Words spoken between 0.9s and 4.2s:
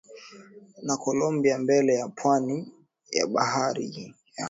Kolombia Mbele ya pwani ya Bahari ya